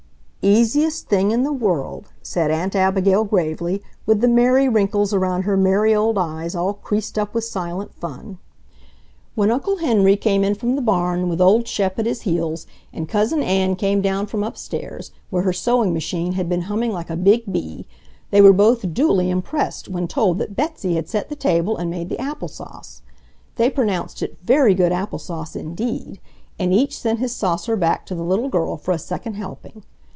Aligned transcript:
"Easiest 0.43 1.07
thing 1.07 1.29
in 1.29 1.43
the 1.43 1.53
world," 1.53 2.07
said 2.23 2.49
Aunt 2.49 2.75
Abigail 2.75 3.23
gravely, 3.23 3.79
with 4.07 4.21
the 4.21 4.27
merry 4.27 4.67
wrinkles 4.67 5.13
around 5.13 5.43
her 5.43 5.55
merry 5.55 5.93
old 5.93 6.17
eyes 6.17 6.55
all 6.55 6.73
creased 6.73 7.19
up 7.19 7.35
with 7.35 7.43
silent 7.43 7.93
fun. 7.93 8.39
When 9.35 9.51
Uncle 9.51 9.77
Henry 9.77 10.15
came 10.17 10.43
in 10.43 10.55
from 10.55 10.75
the 10.75 10.81
barn, 10.81 11.29
with 11.29 11.41
old 11.41 11.67
Shep 11.67 11.99
at 11.99 12.07
his 12.07 12.21
heels, 12.21 12.65
and 12.91 13.07
Cousin 13.07 13.43
Ann 13.43 13.75
came 13.75 14.01
down 14.01 14.25
from 14.25 14.43
upstairs, 14.43 15.11
where 15.29 15.43
her 15.43 15.53
sewing 15.53 15.93
machine 15.93 16.31
had 16.31 16.49
been 16.49 16.61
humming 16.63 16.91
like 16.91 17.11
a 17.11 17.15
big 17.15 17.53
bee, 17.53 17.85
they 18.31 18.41
were 18.41 18.51
both 18.51 18.95
duly 18.95 19.29
impressed 19.29 19.89
when 19.89 20.07
told 20.07 20.39
that 20.39 20.55
Betsy 20.55 20.95
had 20.95 21.07
set 21.07 21.29
the 21.29 21.35
table 21.35 21.77
and 21.77 21.87
made 21.87 22.09
the 22.09 22.19
apple 22.19 22.47
sauce. 22.47 23.03
They 23.57 23.69
pronounced 23.69 24.23
it 24.23 24.39
very 24.43 24.73
good 24.73 24.91
apple 24.91 25.19
sauce 25.19 25.55
indeed, 25.55 26.19
and 26.57 26.73
each 26.73 26.97
sent 26.97 27.19
his 27.19 27.31
saucer 27.35 27.75
back 27.75 28.07
to 28.07 28.15
the 28.15 28.23
little 28.23 28.49
girl 28.49 28.75
for 28.75 28.91
a 28.91 28.97
second 28.97 29.35
helping. 29.35 29.83